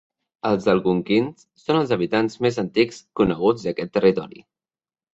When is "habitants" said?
1.97-2.41